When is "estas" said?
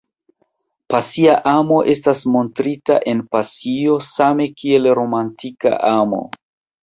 1.93-2.23